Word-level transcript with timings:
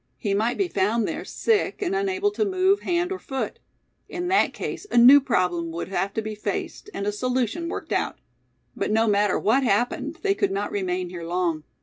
He 0.17 0.33
might 0.33 0.57
be 0.57 0.67
found 0.67 1.07
there, 1.07 1.23
sick, 1.23 1.79
and 1.83 1.95
unable 1.95 2.31
to 2.31 2.43
move 2.43 2.79
hand 2.79 3.11
or 3.11 3.19
foot. 3.19 3.59
In 4.09 4.29
that 4.29 4.51
case 4.51 4.87
a 4.89 4.97
new 4.97 5.21
problem 5.21 5.69
would 5.73 5.89
have 5.89 6.11
to 6.15 6.23
be 6.23 6.33
faced, 6.33 6.89
and 6.91 7.05
a 7.05 7.11
solution 7.11 7.69
worked 7.69 7.91
out. 7.93 8.17
But 8.75 8.89
no 8.89 9.07
matter 9.07 9.37
what 9.37 9.61
happened, 9.61 10.17
they 10.23 10.33
could 10.33 10.49
not 10.51 10.71
remain 10.71 11.09
here 11.09 11.23
long. 11.27 11.65